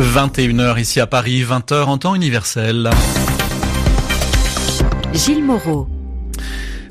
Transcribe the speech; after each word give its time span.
21h 0.00 0.78
ici 0.80 1.00
à 1.00 1.06
Paris, 1.06 1.42
20h 1.42 1.84
en 1.84 1.98
temps 1.98 2.14
universel. 2.14 2.90
Gilles 5.14 5.42
Moreau. 5.42 5.88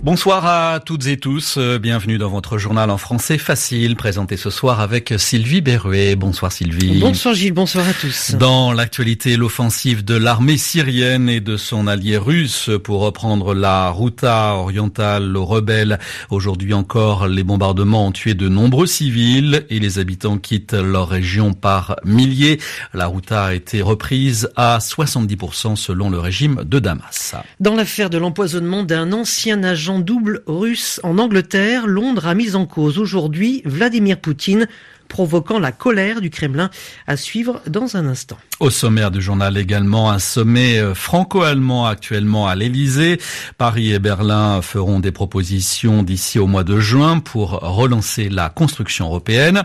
Bonsoir 0.05 0.45
à 0.45 0.79
toutes 0.79 1.07
et 1.07 1.17
tous, 1.17 1.55
euh, 1.57 1.79
bienvenue 1.79 2.19
dans 2.19 2.29
votre 2.29 2.59
journal 2.59 2.91
en 2.91 2.97
français 2.99 3.39
facile, 3.39 3.95
présenté 3.95 4.37
ce 4.37 4.51
soir 4.51 4.79
avec 4.79 5.15
Sylvie 5.17 5.61
Berruet. 5.61 6.15
Bonsoir 6.15 6.51
Sylvie. 6.51 6.99
Bonsoir 6.99 7.33
Gilles, 7.33 7.53
bonsoir 7.53 7.89
à 7.89 7.93
tous. 7.93 8.35
Dans 8.35 8.71
l'actualité, 8.71 9.35
l'offensive 9.35 10.05
de 10.05 10.13
l'armée 10.13 10.57
syrienne 10.57 11.27
et 11.27 11.39
de 11.39 11.57
son 11.57 11.87
allié 11.87 12.17
russe 12.17 12.69
pour 12.83 13.01
reprendre 13.01 13.55
la 13.55 13.89
Routa 13.89 14.53
orientale 14.53 15.35
aux 15.35 15.43
rebelles. 15.43 15.97
Aujourd'hui 16.29 16.75
encore, 16.75 17.27
les 17.27 17.43
bombardements 17.43 18.05
ont 18.05 18.11
tué 18.11 18.35
de 18.35 18.47
nombreux 18.47 18.85
civils 18.85 19.65
et 19.71 19.79
les 19.79 19.97
habitants 19.97 20.37
quittent 20.37 20.73
leur 20.73 21.09
région 21.09 21.55
par 21.55 21.95
milliers. 22.05 22.59
La 22.93 23.07
Routa 23.07 23.45
a 23.45 23.53
été 23.55 23.81
reprise 23.81 24.51
à 24.55 24.77
70% 24.77 25.75
selon 25.75 26.11
le 26.11 26.19
régime 26.19 26.63
de 26.63 26.77
Damas. 26.77 27.33
Dans 27.59 27.73
l'affaire 27.73 28.11
de 28.11 28.19
l'empoisonnement 28.19 28.83
d'un 28.83 29.11
ancien 29.11 29.63
agent 29.63 29.94
double 29.99 30.41
russe 30.47 30.99
en 31.03 31.17
Angleterre, 31.17 31.87
Londres 31.87 32.27
a 32.27 32.35
mis 32.35 32.55
en 32.55 32.65
cause 32.65 32.97
aujourd'hui 32.97 33.61
Vladimir 33.65 34.19
Poutine 34.19 34.67
provoquant 35.07 35.59
la 35.59 35.71
colère 35.71 36.21
du 36.21 36.29
Kremlin 36.29 36.69
à 37.07 37.17
suivre 37.17 37.61
dans 37.67 37.95
un 37.95 38.07
instant. 38.07 38.37
Au 38.59 38.69
sommaire 38.69 39.11
du 39.11 39.21
journal 39.21 39.57
également, 39.57 40.11
un 40.11 40.19
sommet 40.19 40.79
euh, 40.79 40.95
franco-allemand 40.95 41.85
actuellement 41.85 42.47
à 42.47 42.55
l'Elysée. 42.55 43.19
Paris 43.57 43.93
et 43.93 43.99
Berlin 43.99 44.61
feront 44.61 44.99
des 44.99 45.11
propositions 45.11 46.03
d'ici 46.03 46.39
au 46.39 46.47
mois 46.47 46.63
de 46.63 46.79
juin 46.79 47.19
pour 47.19 47.51
relancer 47.61 48.29
la 48.29 48.49
construction 48.49 49.05
européenne. 49.07 49.63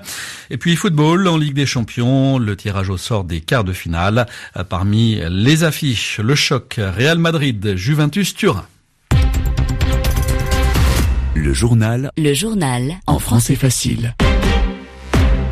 Et 0.51 0.59
puis 0.59 0.77
football 0.77 1.27
en 1.29 1.37
Ligue 1.37 1.55
des 1.55 1.67
Champions, 1.67 2.39
le 2.39 2.57
tirage 2.57 2.91
au 2.91 2.97
sort 2.97 3.25
des 3.25 3.41
quarts 3.41 3.65
de 3.65 3.73
finale. 3.73 4.27
Parmi 4.69 5.21
les 5.31 5.65
affiches, 5.65 6.19
le 6.19 6.35
choc 6.35 6.77
Real 6.79 7.19
Madrid, 7.19 7.75
Juventus 7.77 8.35
Turin. 8.35 8.67
Le 11.51 11.55
journal. 11.55 12.13
Le 12.17 12.33
journal. 12.33 12.95
En 13.09 13.19
français 13.19 13.57
facile. 13.57 14.15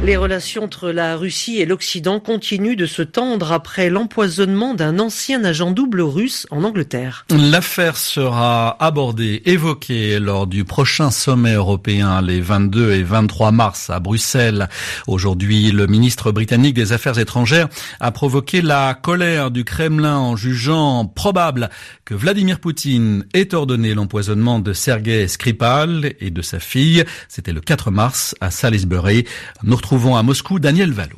Les 0.05 0.17
relations 0.17 0.63
entre 0.63 0.91
la 0.91 1.17
Russie 1.17 1.59
et 1.59 1.67
l'Occident 1.67 2.21
continuent 2.21 2.77
de 2.77 2.87
se 2.87 3.03
tendre 3.03 3.51
après 3.51 3.91
l'empoisonnement 3.91 4.75
d'un 4.75 5.01
ancien 5.01 5.45
agent 5.45 5.73
double 5.73 6.03
russe 6.03 6.47
en 6.53 6.63
Angleterre. 6.63 7.27
L'affaire 7.31 7.97
sera 7.97 8.77
abordée, 8.83 9.43
évoquée 9.45 10.21
lors 10.21 10.47
du 10.47 10.65
prochain 10.65 11.11
sommet 11.11 11.55
européen 11.55 12.23
les 12.23 12.41
22 12.41 12.93
et 12.93 13.03
23 13.03 13.51
mars 13.51 13.91
à 13.91 13.99
Bruxelles. 13.99 14.69
Aujourd'hui, 15.09 15.73
le 15.73 15.89
ministre 15.89 16.31
britannique 16.31 16.75
des 16.75 16.93
Affaires 16.93 17.19
étrangères 17.19 17.69
a 17.99 18.13
provoqué 18.13 18.63
la 18.63 18.95
colère 18.95 19.51
du 19.51 19.65
Kremlin 19.65 20.17
en 20.17 20.37
jugeant 20.37 21.07
probable 21.07 21.71
que 22.05 22.15
Vladimir 22.15 22.61
Poutine 22.61 23.27
ait 23.35 23.53
ordonné 23.53 23.95
l'empoisonnement 23.95 24.61
de 24.61 24.73
Sergei 24.73 25.27
Skripal 25.27 26.15
et 26.21 26.31
de 26.31 26.41
sa 26.41 26.61
fille. 26.61 27.05
C'était 27.29 27.53
le 27.53 27.61
4 27.61 27.91
mars 27.91 28.37
à 28.41 28.53
Salisbury. 28.53 29.25
Nous 29.65 29.77
retrouvons 29.89 30.17
à 30.17 30.23
Moscou 30.23 30.59
Daniel 30.59 30.93
Valo. 30.93 31.17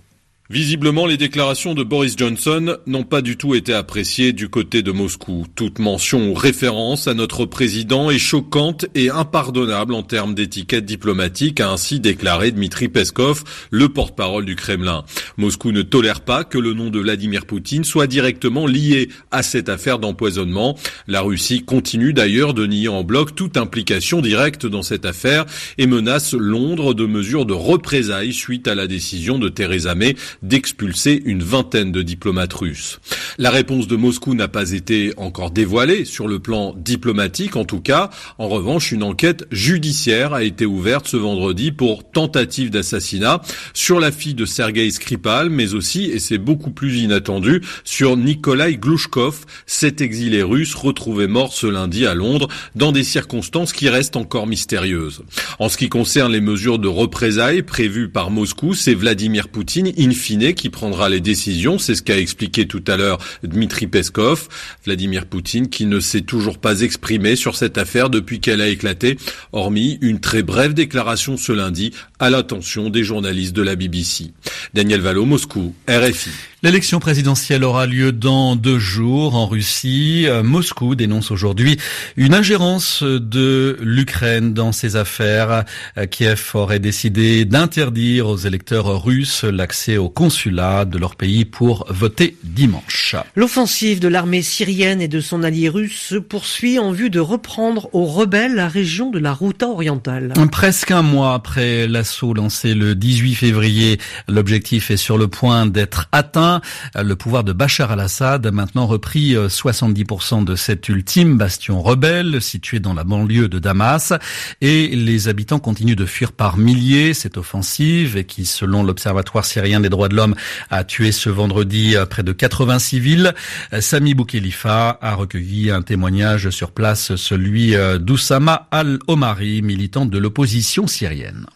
Visiblement, 0.51 1.07
les 1.07 1.17
déclarations 1.17 1.75
de 1.75 1.85
Boris 1.85 2.17
Johnson 2.17 2.77
n'ont 2.89 3.05
pas 3.05 3.23
du 3.23 3.37
tout 3.37 3.55
été 3.55 3.73
appréciées 3.73 4.33
du 4.33 4.49
côté 4.49 4.83
de 4.83 4.91
Moscou. 4.91 5.47
Toute 5.55 5.79
mention 5.79 6.29
ou 6.29 6.35
référence 6.35 7.07
à 7.07 7.15
notre 7.15 7.47
président 7.47 8.11
est 8.11 8.19
choquante 8.19 8.85
et 8.97 9.11
impardonnable 9.11 9.95
en 9.95 10.03
termes 10.03 10.35
d'étiquette 10.35 10.85
diplomatique, 10.85 11.61
a 11.61 11.71
ainsi 11.71 12.01
déclaré 12.01 12.51
Dmitri 12.51 12.89
Peskov, 12.89 13.45
le 13.71 13.91
porte-parole 13.91 14.45
du 14.45 14.57
Kremlin. 14.57 15.05
Moscou 15.37 15.71
ne 15.71 15.83
tolère 15.83 16.23
pas 16.23 16.43
que 16.43 16.59
le 16.59 16.75
nom 16.75 16.91
de 16.91 16.99
Vladimir 16.99 17.47
Poutine 17.47 17.85
soit 17.85 18.09
directement 18.09 18.67
lié 18.67 19.09
à 19.31 19.45
cette 19.45 19.69
affaire 19.69 20.01
d'empoisonnement. 20.01 20.77
La 21.07 21.21
Russie 21.21 21.63
continue 21.63 22.13
d'ailleurs 22.13 22.55
de 22.55 22.67
nier 22.67 22.89
en 22.89 23.05
bloc 23.05 23.37
toute 23.37 23.57
implication 23.57 24.21
directe 24.21 24.67
dans 24.67 24.83
cette 24.83 25.05
affaire 25.05 25.47
et 25.79 25.87
menace 25.87 26.35
Londres 26.35 26.93
de 26.93 27.07
mesures 27.07 27.47
de 27.47 27.55
représailles 27.55 28.33
suite 28.33 28.67
à 28.67 28.75
la 28.75 28.89
décision 28.89 29.39
de 29.39 29.49
Theresa 29.49 29.95
May 29.95 30.17
d'expulser 30.43 31.23
une 31.25 31.43
vingtaine 31.43 31.93
de 31.93 32.03
diplomates 32.03 32.53
russes. 32.53 33.01
La 33.39 33.51
réponse 33.51 33.87
de 33.87 33.97
Moscou 33.97 34.35
n'a 34.35 34.49
pas 34.49 34.73
été 34.73 35.13
encore 35.17 35.51
dévoilée 35.51 36.05
sur 36.05 36.29
le 36.29 36.39
plan 36.39 36.75
diplomatique 36.77 37.57
en 37.57 37.65
tout 37.65 37.81
cas. 37.81 38.11
En 38.39 38.49
revanche, 38.49 38.93
une 38.93 39.03
enquête 39.03 39.47
judiciaire 39.51 40.33
a 40.33 40.43
été 40.43 40.67
ouverte 40.67 41.09
ce 41.09 41.17
vendredi 41.17 41.73
pour 41.73 42.11
tentative 42.11 42.71
d'assassinat 42.71 43.41
sur 43.75 44.01
la 44.01 44.13
fille 44.13 44.35
de 44.35 44.45
Sergei 44.45 44.91
Skripal, 44.91 45.51
mais 45.51 45.75
aussi, 45.75 46.05
et 46.05 46.19
c'est 46.19 46.39
beaucoup 46.39 46.71
plus 46.71 46.99
inattendu, 46.99 47.63
sur 47.85 48.17
Nikolai 48.17 48.77
Glushkov, 48.77 49.45
cet 49.67 50.01
exilé 50.01 50.43
russe 50.43 50.75
retrouvé 50.75 51.27
mort 51.27 51.53
ce 51.53 51.67
lundi 51.67 52.07
à 52.07 52.15
Londres 52.15 52.49
dans 52.75 52.93
des 52.93 53.05
circonstances 53.05 53.73
qui 53.73 53.89
restent 53.89 54.17
encore 54.17 54.47
mystérieuses. 54.47 55.23
En 55.59 55.69
ce 55.69 55.77
qui 55.77 55.89
concerne 55.89 56.33
les 56.33 56.41
mesures 56.41 56.79
de 56.79 56.89
représailles 56.89 57.63
prévues 57.63 58.09
par 58.09 58.31
Moscou, 58.31 58.75
c'est 58.75 58.95
Vladimir 58.95 59.49
Poutine, 59.49 59.93
in 59.99 60.11
qui 60.39 60.71
prendra 60.71 61.09
les 61.09 61.21
décisions. 61.21 61.79
C'est 61.79 61.95
ce 61.95 62.03
qu'a 62.03 62.19
expliqué 62.19 62.67
tout 62.67 62.85
à 62.87 62.97
l'heure 62.97 63.19
Dmitri 63.43 63.87
Peskov. 63.87 64.49
Vladimir 64.85 65.27
Poutine 65.27 65.69
qui 65.69 65.87
ne 65.87 65.99
s'est 65.99 66.21
toujours 66.21 66.59
pas 66.59 66.83
exprimé 66.83 67.35
sur 67.37 67.57
cette 67.57 67.79
affaire 67.79 68.11
depuis 68.11 68.41
qu'elle 68.41 68.61
a 68.61 68.69
éclaté, 68.69 69.19
hormis 69.53 69.99
une 70.01 70.21
très 70.21 70.43
brève 70.43 70.75
déclaration 70.75 71.37
ce 71.37 71.53
lundi 71.53 71.93
à 72.19 72.31
l'attention 72.31 72.91
des 72.91 73.03
journalistes 73.03 73.55
de 73.55 73.63
la 73.63 73.75
BBC. 73.75 74.33
Daniel 74.73 75.01
Valo, 75.01 75.25
Moscou, 75.25 75.75
RFI. 75.89 76.31
L'élection 76.63 77.01
présidentielle 77.01 77.65
aura 77.65 77.87
lieu 77.87 78.13
dans 78.13 78.55
deux 78.55 78.79
jours 78.79 79.35
en 79.35 79.47
Russie. 79.47 80.27
Euh, 80.27 80.43
Moscou 80.43 80.95
dénonce 80.95 81.31
aujourd'hui 81.31 81.79
une 82.19 82.35
ingérence 82.35 83.03
de 83.03 83.79
l'Ukraine 83.81 84.53
dans 84.53 84.71
ses 84.71 84.97
affaires. 84.97 85.65
Euh, 85.97 86.05
Kiev 86.05 86.51
aurait 86.53 86.79
décidé 86.79 87.47
d'interdire 87.47 88.29
aux 88.29 88.37
électeurs 88.37 89.03
russes 89.03 89.45
l'accès 89.45 89.97
au 89.97 90.11
consulat 90.11 90.85
de 90.85 90.99
leur 90.99 91.17
pays 91.17 91.47
pour 91.47 91.87
voter 91.89 92.37
dimanche. 92.45 93.17
L'offensive 93.37 93.99
de 93.99 94.09
l'armée 94.09 94.43
syrienne 94.43 95.01
et 95.01 95.09
de 95.09 95.21
son 95.21 95.43
allié 95.43 95.71
russe 95.71 95.99
se 95.99 96.17
poursuit 96.17 96.79
en 96.79 96.93
vue 96.93 97.09
de 97.09 97.21
reprendre 97.21 97.89
aux 97.95 98.05
rebelles 98.05 98.55
la 98.55 98.69
région 98.69 99.11
de 99.11 99.19
la 99.19 99.33
Routa 99.33 99.67
orientale. 99.67 100.35
Presque 100.53 100.91
un 100.91 101.01
mois 101.01 101.33
après 101.33 101.89
l'assaut 101.89 102.35
lancé 102.35 102.75
le 102.75 102.95
18 102.95 103.35
février, 103.35 103.99
l'objectif 104.29 104.91
est 104.91 104.99
sur 104.99 105.17
le 105.17 105.29
point 105.29 105.65
d'être 105.65 106.09
atteint. 106.13 106.50
Le 106.95 107.15
pouvoir 107.15 107.45
de 107.45 107.53
Bachar 107.53 107.93
al-Assad 107.93 108.47
a 108.47 108.51
maintenant 108.51 108.87
repris 108.87 109.35
70% 109.35 110.43
euh, 110.43 110.45
de 110.45 110.57
cet 110.57 110.89
ultime 110.89 111.39
bastion 111.39 111.83
rebelle 111.83 112.41
situé 112.43 112.81
dans 112.81 112.95
la 112.95 113.05
banlieue 113.05 113.49
de 113.49 113.59
Damas 113.59 114.13
et 114.61 114.89
les 114.89 115.29
habitants 115.29 115.59
continuent 115.59 115.97
de 115.97 116.07
fuir 116.07 116.33
par 116.33 116.57
milliers 116.57 117.15
cette 117.15 117.37
offensive 117.37 118.17
et 118.17 118.25
qui, 118.25 118.47
selon 118.47 118.83
l'Observatoire 118.83 119.45
syrien 119.45 119.81
des 119.81 119.89
droits 119.89 120.09
de 120.09 120.17
l'homme, 120.17 120.35
a 120.71 120.85
tué 120.85 121.13
ce 121.13 121.31
vendredi 121.31 121.97
euh, 121.97 122.07
près 122.07 122.23
de 122.23 122.33
80 122.33 122.79
civils. 122.79 123.35
Euh, 123.73 123.81
Sami 123.81 124.15
Boukhelifa 124.15 124.99
a 125.01 125.15
recueilli 125.15 125.71
un 125.71 125.83
témoignage 125.83 126.51
sur 126.51 126.73
place, 126.73 127.17
celui 127.17 127.75
d'Oussama 128.01 128.69
al-Omari, 128.71 129.63
militant 129.63 130.07
de 130.07 130.19
l'opposition 130.19 130.87
syrienne. 130.87 131.47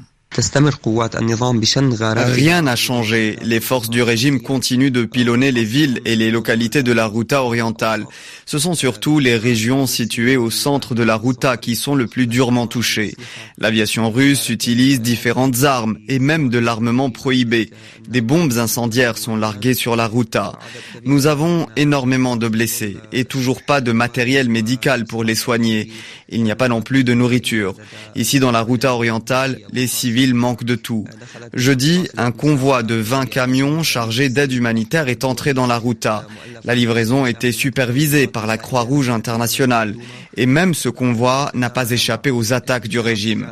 Rien 2.24 2.62
n'a 2.62 2.76
changé. 2.76 3.38
Les 3.42 3.60
forces 3.60 3.88
du 3.88 4.02
régime 4.02 4.40
continuent 4.40 4.90
de 4.90 5.04
pilonner 5.04 5.52
les 5.52 5.64
villes 5.64 6.00
et 6.04 6.16
les 6.16 6.30
localités 6.30 6.82
de 6.82 6.92
la 6.92 7.06
Routa 7.06 7.42
orientale. 7.42 8.04
Ce 8.46 8.58
sont 8.58 8.74
surtout 8.74 9.18
les 9.18 9.36
régions 9.36 9.86
situées 9.86 10.36
au 10.36 10.50
centre 10.50 10.94
de 10.94 11.02
la 11.02 11.14
Routa 11.14 11.56
qui 11.56 11.76
sont 11.76 11.94
le 11.94 12.06
plus 12.06 12.26
durement 12.26 12.66
touchées. 12.66 13.14
L'aviation 13.58 14.10
russe 14.10 14.48
utilise 14.48 15.00
différentes 15.00 15.62
armes 15.62 15.98
et 16.08 16.18
même 16.18 16.48
de 16.48 16.58
l'armement 16.58 17.10
prohibé. 17.10 17.70
Des 18.08 18.20
bombes 18.20 18.54
incendiaires 18.58 19.18
sont 19.18 19.36
larguées 19.36 19.74
sur 19.74 19.94
la 19.94 20.06
Routa. 20.06 20.58
Nous 21.04 21.26
avons 21.26 21.68
énormément 21.76 22.36
de 22.36 22.48
blessés 22.48 22.96
et 23.12 23.24
toujours 23.24 23.62
pas 23.62 23.80
de 23.80 23.92
matériel 23.92 24.48
médical 24.48 25.04
pour 25.04 25.22
les 25.22 25.34
soigner. 25.34 25.90
Il 26.28 26.42
n'y 26.42 26.50
a 26.50 26.56
pas 26.56 26.68
non 26.68 26.82
plus 26.82 27.04
de 27.04 27.14
nourriture. 27.14 27.74
Ici 28.16 28.40
dans 28.40 28.50
la 28.50 28.62
Routa 28.62 28.94
orientale, 28.94 29.60
les 29.72 29.86
civils 29.86 30.23
manque 30.32 30.64
de 30.64 30.76
tout. 30.76 31.04
Jeudi, 31.52 32.08
un 32.16 32.30
convoi 32.30 32.82
de 32.82 32.94
20 32.94 33.26
camions 33.26 33.82
chargés 33.82 34.30
d'aide 34.30 34.52
humanitaire 34.52 35.08
est 35.08 35.24
entré 35.24 35.52
dans 35.52 35.66
la 35.66 35.76
Routa. 35.76 36.26
La 36.64 36.74
livraison 36.74 37.26
était 37.26 37.52
supervisée 37.52 38.26
par 38.26 38.46
la 38.46 38.56
Croix-Rouge 38.56 39.10
internationale. 39.10 39.94
Et 40.36 40.46
même 40.46 40.72
ce 40.72 40.88
convoi 40.88 41.50
n'a 41.52 41.68
pas 41.68 41.90
échappé 41.90 42.30
aux 42.30 42.52
attaques 42.52 42.88
du 42.88 42.98
régime. 43.00 43.46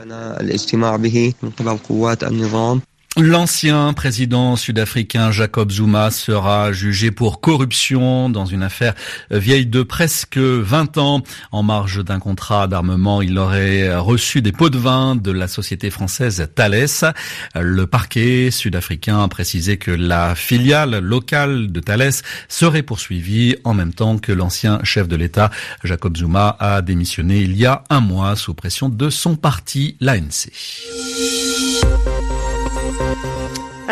L'ancien 3.19 3.93
président 3.93 4.57
sud-africain 4.57 5.33
Jacob 5.33 5.71
Zuma 5.71 6.11
sera 6.11 6.73
jugé 6.73 7.11
pour 7.11 7.43
corruption 7.43 8.31
dans 8.31 8.47
une 8.47 8.63
affaire 8.63 8.95
vieille 9.31 9.67
de 9.67 9.83
presque 9.83 10.39
20 10.39 10.97
ans. 10.97 11.23
En 11.51 11.63
marge 11.63 12.03
d'un 12.03 12.19
contrat 12.19 12.69
d'armement, 12.69 13.21
il 13.21 13.37
aurait 13.37 13.95
reçu 13.97 14.41
des 14.41 14.53
pots 14.53 14.71
de 14.71 14.79
vin 14.79 15.15
de 15.15 15.31
la 15.31 15.47
société 15.47 15.91
française 15.91 16.49
Thales. 16.55 17.13
Le 17.55 17.87
parquet 17.87 18.51
sud-africain 18.51 19.23
a 19.23 19.29
précisé 19.29 19.77
que 19.77 19.91
la 19.91 20.35
filiale 20.35 20.99
locale 20.99 21.71
de 21.71 21.81
Thales 21.81 22.23
serait 22.49 22.83
poursuivie 22.83 23.57
en 23.65 23.75
même 23.75 23.93
temps 23.93 24.17
que 24.17 24.33
l'ancien 24.33 24.81
chef 24.85 25.07
de 25.07 25.17
l'État 25.17 25.51
Jacob 25.85 26.17
Zuma 26.17 26.57
a 26.59 26.81
démissionné 26.81 27.41
il 27.41 27.59
y 27.59 27.67
a 27.67 27.85
un 27.91 28.01
mois 28.01 28.37
sous 28.37 28.55
pression 28.55 28.89
de 28.89 29.11
son 29.11 29.37
parti, 29.37 29.99
l'ANC. 30.01 30.49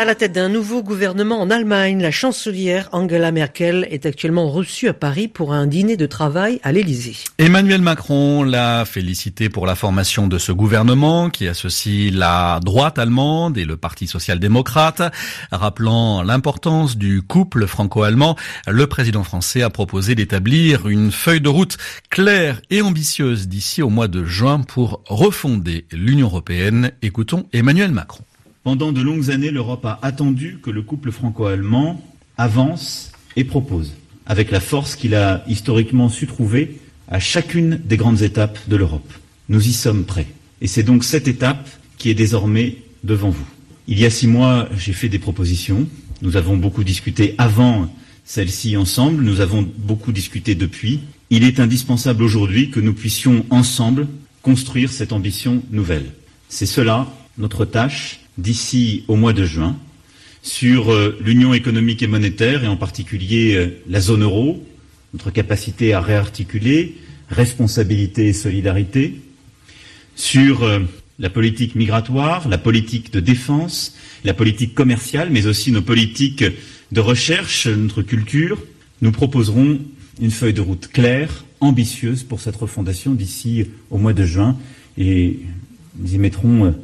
À 0.01 0.05
la 0.05 0.15
tête 0.15 0.31
d'un 0.31 0.49
nouveau 0.49 0.81
gouvernement 0.81 1.39
en 1.39 1.51
Allemagne, 1.51 2.01
la 2.01 2.09
chancelière 2.09 2.89
Angela 2.91 3.31
Merkel 3.31 3.87
est 3.91 4.07
actuellement 4.07 4.49
reçue 4.49 4.87
à 4.87 4.95
Paris 4.95 5.27
pour 5.27 5.53
un 5.53 5.67
dîner 5.67 5.95
de 5.95 6.07
travail 6.07 6.59
à 6.63 6.71
l'Élysée. 6.71 7.17
Emmanuel 7.37 7.81
Macron 7.81 8.41
l'a 8.41 8.83
félicité 8.85 9.47
pour 9.47 9.67
la 9.67 9.75
formation 9.75 10.27
de 10.27 10.39
ce 10.39 10.51
gouvernement 10.51 11.29
qui 11.29 11.47
associe 11.47 12.11
la 12.11 12.59
droite 12.63 12.97
allemande 12.97 13.59
et 13.59 13.63
le 13.63 13.77
Parti 13.77 14.07
social-démocrate. 14.07 15.13
Rappelant 15.51 16.23
l'importance 16.23 16.97
du 16.97 17.21
couple 17.21 17.67
franco-allemand, 17.67 18.35
le 18.67 18.87
président 18.87 19.23
français 19.23 19.61
a 19.61 19.69
proposé 19.69 20.15
d'établir 20.15 20.87
une 20.87 21.11
feuille 21.11 21.41
de 21.41 21.49
route 21.49 21.77
claire 22.09 22.59
et 22.71 22.81
ambitieuse 22.81 23.47
d'ici 23.47 23.83
au 23.83 23.89
mois 23.89 24.07
de 24.07 24.23
juin 24.23 24.61
pour 24.61 25.03
refonder 25.05 25.85
l'Union 25.91 26.25
européenne. 26.25 26.91
Écoutons 27.03 27.45
Emmanuel 27.53 27.91
Macron. 27.91 28.23
Pendant 28.63 28.91
de 28.91 29.01
longues 29.01 29.31
années, 29.31 29.49
l'Europe 29.49 29.85
a 29.85 29.97
attendu 30.03 30.59
que 30.61 30.69
le 30.69 30.83
couple 30.83 31.11
franco-allemand 31.11 31.99
avance 32.37 33.11
et 33.35 33.43
propose, 33.43 33.93
avec 34.27 34.51
la 34.51 34.59
force 34.59 34.95
qu'il 34.95 35.15
a 35.15 35.43
historiquement 35.47 36.09
su 36.09 36.27
trouver 36.27 36.79
à 37.07 37.19
chacune 37.19 37.81
des 37.83 37.97
grandes 37.97 38.21
étapes 38.21 38.59
de 38.67 38.75
l'Europe. 38.75 39.11
Nous 39.49 39.67
y 39.67 39.73
sommes 39.73 40.05
prêts. 40.05 40.27
Et 40.61 40.67
c'est 40.67 40.83
donc 40.83 41.03
cette 41.03 41.27
étape 41.27 41.67
qui 41.97 42.11
est 42.11 42.13
désormais 42.13 42.77
devant 43.03 43.31
vous. 43.31 43.45
Il 43.87 43.99
y 43.99 44.05
a 44.05 44.11
six 44.11 44.27
mois, 44.27 44.69
j'ai 44.77 44.93
fait 44.93 45.09
des 45.09 45.17
propositions. 45.17 45.87
Nous 46.21 46.37
avons 46.37 46.55
beaucoup 46.55 46.83
discuté 46.83 47.33
avant 47.39 47.91
celle-ci 48.25 48.77
ensemble. 48.77 49.23
Nous 49.23 49.41
avons 49.41 49.67
beaucoup 49.79 50.11
discuté 50.11 50.53
depuis. 50.53 50.99
Il 51.31 51.43
est 51.43 51.59
indispensable 51.59 52.21
aujourd'hui 52.21 52.69
que 52.69 52.79
nous 52.79 52.93
puissions 52.93 53.43
ensemble 53.49 54.07
construire 54.43 54.91
cette 54.91 55.13
ambition 55.13 55.63
nouvelle. 55.71 56.11
C'est 56.47 56.67
cela 56.67 57.07
notre 57.39 57.65
tâche 57.65 58.20
d'ici 58.37 59.03
au 59.07 59.15
mois 59.15 59.33
de 59.33 59.45
juin 59.45 59.77
sur 60.41 60.91
euh, 60.91 61.17
l'union 61.23 61.53
économique 61.53 62.01
et 62.01 62.07
monétaire 62.07 62.63
et 62.63 62.67
en 62.67 62.77
particulier 62.77 63.55
euh, 63.55 63.81
la 63.87 63.99
zone 63.99 64.23
euro, 64.23 64.65
notre 65.13 65.29
capacité 65.29 65.93
à 65.93 66.01
réarticuler 66.01 66.97
responsabilité 67.29 68.27
et 68.27 68.33
solidarité, 68.33 69.21
sur 70.15 70.63
euh, 70.63 70.79
la 71.19 71.29
politique 71.29 71.75
migratoire, 71.75 72.47
la 72.49 72.57
politique 72.57 73.13
de 73.13 73.19
défense, 73.19 73.95
la 74.23 74.33
politique 74.33 74.75
commerciale, 74.75 75.29
mais 75.31 75.45
aussi 75.45 75.71
nos 75.71 75.81
politiques 75.81 76.43
de 76.91 76.99
recherche, 76.99 77.67
notre 77.67 78.01
culture. 78.01 78.61
Nous 79.01 79.11
proposerons 79.11 79.79
une 80.19 80.31
feuille 80.31 80.53
de 80.53 80.61
route 80.61 80.87
claire, 80.87 81.45
ambitieuse 81.59 82.23
pour 82.23 82.41
cette 82.41 82.55
refondation 82.55 83.13
d'ici 83.13 83.65
au 83.89 83.97
mois 83.97 84.13
de 84.13 84.25
juin 84.25 84.57
et 84.97 85.39
nous 85.97 86.13
y 86.13 86.17
mettrons 86.17 86.75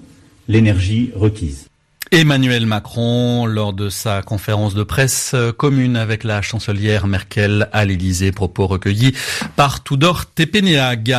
l'énergie 0.47 1.11
requise. 1.15 1.66
Emmanuel 2.11 2.65
Macron, 2.65 3.45
lors 3.45 3.73
de 3.73 3.89
sa 3.89 4.21
conférence 4.21 4.73
de 4.73 4.83
presse 4.83 5.35
commune 5.57 5.97
avec 5.97 6.23
la 6.23 6.41
chancelière 6.41 7.05
Merkel 7.05 7.67
à 7.73 7.83
l'Élysée, 7.83 8.31
propos 8.31 8.65
recueillis 8.65 9.13
par 9.57 9.83
Tudor 9.83 10.25
Tepeneag. 10.25 11.17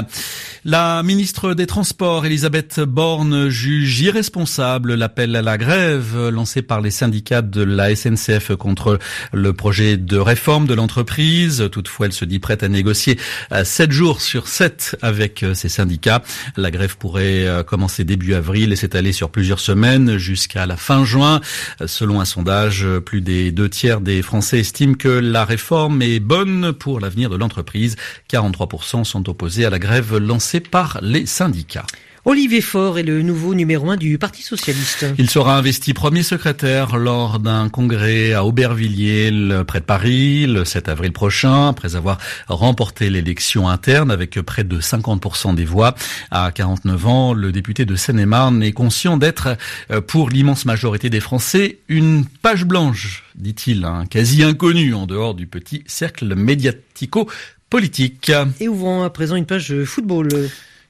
La 0.64 1.02
ministre 1.02 1.54
des 1.54 1.66
Transports, 1.66 2.26
Elisabeth 2.26 2.80
Borne, 2.80 3.48
juge 3.48 4.00
irresponsable 4.00 4.94
l'appel 4.94 5.36
à 5.36 5.42
la 5.42 5.58
grève 5.58 6.28
lancé 6.30 6.62
par 6.62 6.80
les 6.80 6.90
syndicats 6.90 7.42
de 7.42 7.62
la 7.62 7.94
SNCF 7.94 8.56
contre 8.56 8.98
le 9.32 9.52
projet 9.52 9.96
de 9.96 10.16
réforme 10.16 10.66
de 10.66 10.74
l'entreprise. 10.74 11.68
Toutefois, 11.70 12.06
elle 12.06 12.12
se 12.12 12.24
dit 12.24 12.38
prête 12.38 12.62
à 12.62 12.68
négocier 12.68 13.18
7 13.62 13.92
jours 13.92 14.20
sur 14.20 14.48
7 14.48 14.96
avec 15.02 15.44
ces 15.54 15.68
syndicats. 15.68 16.22
La 16.56 16.70
grève 16.70 16.96
pourrait 16.96 17.46
commencer 17.66 18.04
début 18.04 18.34
avril 18.34 18.72
et 18.72 18.76
s'étaler 18.76 19.12
sur 19.12 19.30
plusieurs 19.30 19.60
semaines 19.60 20.16
jusqu'à 20.16 20.66
la 20.66 20.77
fin 20.78 21.04
juin. 21.04 21.40
Selon 21.86 22.20
un 22.20 22.24
sondage, 22.24 22.86
plus 23.04 23.20
des 23.20 23.52
deux 23.52 23.68
tiers 23.68 24.00
des 24.00 24.22
Français 24.22 24.60
estiment 24.60 24.94
que 24.94 25.08
la 25.08 25.44
réforme 25.44 26.02
est 26.02 26.20
bonne 26.20 26.72
pour 26.72 27.00
l'avenir 27.00 27.30
de 27.30 27.36
l'entreprise. 27.36 27.96
43% 28.30 29.04
sont 29.04 29.28
opposés 29.28 29.64
à 29.64 29.70
la 29.70 29.78
grève 29.78 30.16
lancée 30.16 30.60
par 30.60 30.98
les 31.02 31.26
syndicats. 31.26 31.86
Olivier 32.24 32.60
Faure 32.60 32.98
est 32.98 33.04
le 33.04 33.22
nouveau 33.22 33.54
numéro 33.54 33.90
un 33.90 33.96
du 33.96 34.18
Parti 34.18 34.42
socialiste. 34.42 35.06
Il 35.18 35.30
sera 35.30 35.56
investi 35.56 35.94
premier 35.94 36.22
secrétaire 36.22 36.96
lors 36.96 37.38
d'un 37.38 37.68
congrès 37.68 38.32
à 38.32 38.44
Aubervilliers, 38.44 39.30
près 39.66 39.80
de 39.80 39.84
Paris, 39.84 40.46
le 40.46 40.64
7 40.64 40.88
avril 40.88 41.12
prochain, 41.12 41.68
après 41.68 41.94
avoir 41.94 42.18
remporté 42.48 43.08
l'élection 43.08 43.68
interne 43.68 44.10
avec 44.10 44.40
près 44.40 44.64
de 44.64 44.80
50% 44.80 45.54
des 45.54 45.64
voix. 45.64 45.94
À 46.30 46.50
49 46.50 47.06
ans, 47.06 47.34
le 47.34 47.52
député 47.52 47.84
de 47.84 47.94
Seine-et-Marne 47.94 48.62
est 48.62 48.72
conscient 48.72 49.16
d'être, 49.16 49.56
euh, 49.90 50.00
pour 50.00 50.28
l'immense 50.28 50.64
majorité 50.64 51.10
des 51.10 51.20
Français, 51.20 51.78
une 51.88 52.24
page 52.26 52.64
blanche, 52.64 53.24
dit-il, 53.36 53.84
hein, 53.84 54.04
quasi 54.10 54.42
inconnue 54.42 54.92
en 54.94 55.06
dehors 55.06 55.34
du 55.34 55.46
petit 55.46 55.84
cercle 55.86 56.34
médiatico-politique. 56.34 58.32
Et 58.60 58.68
ouvrons 58.68 59.04
à 59.04 59.10
présent 59.10 59.36
une 59.36 59.46
page 59.46 59.84
football. 59.84 60.28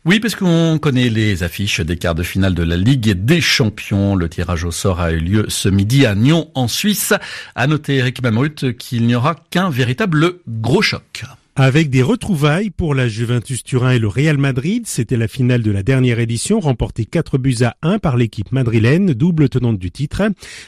Oui, 0.08 0.20
parce 0.20 0.34
qu'on 0.34 0.78
connaît 0.78 1.10
les 1.10 1.42
affiches 1.42 1.80
des 1.80 1.98
quarts 1.98 2.14
de 2.14 2.22
finale 2.22 2.54
de 2.54 2.62
la 2.62 2.78
Ligue 2.78 3.12
des 3.26 3.42
Champions. 3.42 4.16
Le 4.16 4.26
tirage 4.30 4.64
au 4.64 4.70
sort 4.70 5.02
a 5.02 5.12
eu 5.12 5.18
lieu 5.18 5.44
ce 5.48 5.68
midi 5.68 6.06
à 6.06 6.14
Nyon, 6.14 6.50
en 6.54 6.66
Suisse. 6.66 7.12
À 7.54 7.66
noter, 7.66 7.96
Eric 7.96 8.22
Mamrut, 8.22 8.74
qu'il 8.78 9.06
n'y 9.06 9.14
aura 9.14 9.36
qu'un 9.50 9.68
véritable 9.68 10.36
gros 10.48 10.80
choc. 10.80 11.26
Avec 11.60 11.90
des 11.90 12.02
retrouvailles 12.02 12.70
pour 12.70 12.94
la 12.94 13.08
Juventus 13.08 13.64
Turin 13.64 13.90
et 13.90 13.98
le 13.98 14.06
Real 14.06 14.38
Madrid, 14.38 14.84
c'était 14.86 15.16
la 15.16 15.26
finale 15.26 15.60
de 15.60 15.72
la 15.72 15.82
dernière 15.82 16.20
édition, 16.20 16.60
remportée 16.60 17.04
4 17.04 17.36
buts 17.36 17.56
à 17.62 17.74
1 17.82 17.98
par 17.98 18.16
l'équipe 18.16 18.52
madrilène, 18.52 19.12
double 19.12 19.48
tenante 19.48 19.76
du 19.76 19.90
titre. 19.90 20.22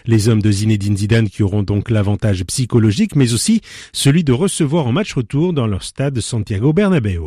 Les 0.05 0.29
hommes 0.29 0.43
de 0.43 0.51
Zinedine 0.51 0.97
Zidane 0.97 1.29
qui 1.29 1.45
auront 1.45 1.63
donc 1.63 1.91
l'avantage 1.91 2.43
psychologique, 2.43 3.15
mais 3.15 3.33
aussi 3.35 3.61
celui 3.93 4.25
de 4.25 4.33
recevoir 4.33 4.89
en 4.89 4.91
match 4.91 5.15
retour 5.15 5.53
dans 5.53 5.69
leur 5.69 5.85
stade 5.85 6.19
Santiago 6.19 6.73
Bernabéu. 6.73 7.21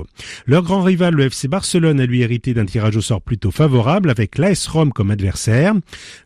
Leur 0.46 0.64
grand 0.64 0.82
rival, 0.82 1.14
le 1.14 1.28
FC 1.28 1.48
Barcelone, 1.48 2.02
a 2.02 2.06
lui 2.06 2.20
hérité 2.20 2.54
d'un 2.54 2.66
tirage 2.66 2.98
au 2.98 3.02
sort 3.02 3.22
plutôt 3.22 3.52
favorable 3.52 4.10
avec 4.10 4.38
l'AS 4.40 4.68
Rome 4.68 4.92
comme 4.92 5.10
adversaire. 5.10 5.74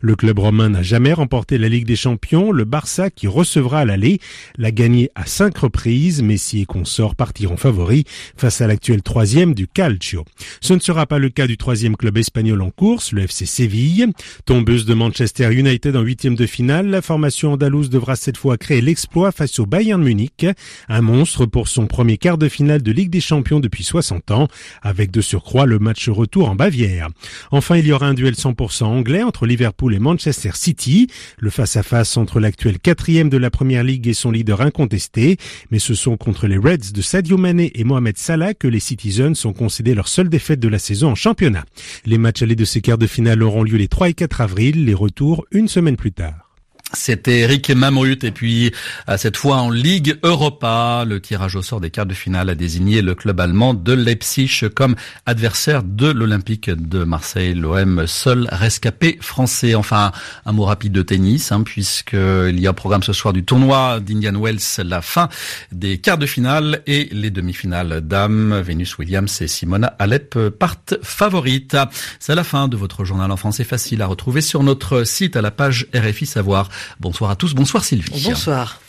Le 0.01 0.15
club 0.15 0.39
romain 0.39 0.69
n'a 0.69 0.81
jamais 0.81 1.13
remporté 1.13 1.59
la 1.59 1.69
Ligue 1.69 1.85
des 1.85 1.95
Champions. 1.95 2.51
Le 2.51 2.63
Barça, 2.63 3.11
qui 3.11 3.27
recevra 3.27 3.81
à 3.81 3.85
l'aller, 3.85 4.17
l'a 4.57 4.71
gagné 4.71 5.11
à 5.13 5.27
cinq 5.27 5.55
reprises. 5.59 6.23
Messi 6.23 6.61
et 6.61 6.65
consorts 6.65 7.13
partiront 7.27 7.57
favoris 7.57 8.05
face 8.37 8.61
à 8.61 8.67
l'actuel 8.67 9.01
troisième 9.01 9.53
du 9.53 9.67
Calcio. 9.67 10.23
Ce 10.61 10.73
ne 10.73 10.79
sera 10.79 11.05
pas 11.05 11.19
le 11.19 11.27
cas 11.27 11.45
du 11.45 11.57
troisième 11.57 11.97
club 11.97 12.17
espagnol 12.17 12.61
en 12.61 12.69
course, 12.69 13.11
le 13.11 13.23
FC 13.23 13.45
Séville. 13.45 14.07
Tombeuse 14.45 14.85
de 14.85 14.93
Manchester 14.93 15.53
United 15.53 15.97
en 15.97 16.03
huitième 16.03 16.35
de 16.35 16.45
finale, 16.45 16.87
la 16.87 17.01
formation 17.01 17.51
andalouse 17.51 17.89
devra 17.89 18.15
cette 18.15 18.37
fois 18.37 18.57
créer 18.57 18.79
l'exploit 18.79 19.33
face 19.33 19.59
au 19.59 19.65
Bayern 19.65 20.01
Munich, 20.01 20.45
un 20.87 21.01
monstre 21.01 21.45
pour 21.45 21.67
son 21.67 21.85
premier 21.85 22.17
quart 22.17 22.37
de 22.37 22.47
finale 22.47 22.81
de 22.81 22.93
Ligue 22.93 23.09
des 23.09 23.19
Champions 23.19 23.59
depuis 23.59 23.83
60 23.83 24.31
ans, 24.31 24.47
avec 24.81 25.11
de 25.11 25.19
surcroît 25.19 25.65
le 25.65 25.79
match 25.79 26.07
retour 26.07 26.49
en 26.49 26.55
Bavière. 26.55 27.09
Enfin, 27.51 27.75
il 27.75 27.87
y 27.87 27.91
aura 27.91 28.07
un 28.07 28.13
duel 28.13 28.35
100% 28.35 28.85
anglais 28.85 29.23
entre 29.23 29.45
Liverpool 29.45 29.93
et 29.93 29.99
Manchester 29.99 30.51
City, 30.53 31.07
le 31.39 31.49
face-à-face 31.49 32.15
entre 32.15 32.39
l'actuel 32.39 32.79
quatrième 32.79 33.27
de 33.29 33.37
la 33.37 33.49
Première 33.49 33.83
Ligue 33.83 34.07
et 34.07 34.13
son 34.13 34.31
leader 34.31 34.61
incontesté, 34.61 35.35
mais 35.71 35.79
ce 35.79 35.93
sont 35.93 36.15
contre 36.15 36.47
les 36.47 36.57
Reds 36.57 36.93
de 36.93 37.01
Sadio 37.17 37.37
Mané 37.37 37.71
et 37.73 37.83
Mohamed 37.83 38.15
Salah 38.15 38.53
que 38.53 38.67
les 38.67 38.79
Citizens 38.79 39.43
ont 39.45 39.51
concédé 39.51 39.95
leur 39.95 40.07
seule 40.07 40.29
défaite 40.29 40.59
de 40.59 40.67
la 40.67 40.77
saison 40.77 41.09
en 41.09 41.15
championnat. 41.15 41.65
Les 42.05 42.19
matchs 42.19 42.43
allés 42.43 42.55
de 42.55 42.63
ces 42.63 42.79
quarts 42.79 42.99
de 42.99 43.07
finale 43.07 43.41
auront 43.41 43.63
lieu 43.63 43.77
les 43.77 43.87
3 43.87 44.09
et 44.09 44.13
4 44.13 44.41
avril, 44.41 44.85
les 44.85 44.93
retours 44.93 45.43
une 45.49 45.67
semaine 45.67 45.97
plus 45.97 46.11
tard. 46.11 46.46
C'était 46.93 47.39
Eric 47.39 47.69
Mamrut 47.69 48.23
et 48.23 48.31
puis 48.31 48.71
cette 49.17 49.35
fois 49.35 49.57
en 49.57 49.69
Ligue 49.69 50.17
Europa, 50.23 51.03
le 51.05 51.19
tirage 51.19 51.57
au 51.57 51.61
sort 51.61 51.81
des 51.81 51.89
quarts 51.89 52.05
de 52.05 52.13
finale 52.13 52.49
a 52.49 52.55
désigné 52.55 53.01
le 53.01 53.13
club 53.13 53.41
allemand 53.41 53.73
de 53.73 53.91
Leipzig 53.91 54.69
comme 54.73 54.95
adversaire 55.25 55.83
de 55.83 56.07
l'Olympique 56.07 56.69
de 56.69 57.03
Marseille, 57.03 57.53
l'OM 57.53 58.07
seul 58.07 58.47
rescapé 58.51 59.17
français. 59.19 59.75
Enfin, 59.75 60.13
un 60.45 60.53
mot 60.53 60.63
rapide 60.63 60.93
de 60.93 61.01
tennis, 61.01 61.51
hein, 61.51 61.63
puisqu'il 61.63 62.57
y 62.57 62.67
a 62.67 62.69
un 62.69 62.73
programme 62.73 63.03
ce 63.03 63.11
soir 63.11 63.33
du 63.33 63.43
tournoi 63.43 63.99
d'Indian 63.99 64.39
Wells, 64.39 64.59
la 64.85 65.01
fin 65.01 65.27
des 65.73 65.97
quarts 65.97 66.17
de 66.17 66.25
finale 66.25 66.83
et 66.87 67.09
les 67.11 67.31
demi-finales 67.31 67.99
dames. 67.99 68.61
Venus 68.61 68.97
Williams 68.97 69.41
et 69.41 69.47
Simona 69.47 69.87
Alep 69.99 70.39
partent 70.57 70.95
favorites. 71.03 71.75
C'est 72.19 72.35
la 72.35 72.45
fin 72.45 72.69
de 72.69 72.77
votre 72.77 73.03
journal 73.03 73.29
en 73.29 73.37
français 73.37 73.65
facile 73.65 74.01
à 74.01 74.07
retrouver 74.07 74.39
sur 74.39 74.63
notre 74.63 75.03
site 75.03 75.35
à 75.35 75.41
la 75.41 75.51
page 75.51 75.87
RFI 75.93 76.25
Savoir. 76.25 76.69
Bonsoir 76.99 77.31
à 77.31 77.35
tous, 77.35 77.53
bonsoir 77.53 77.83
Sylvie. 77.83 78.23
Bonsoir. 78.23 78.79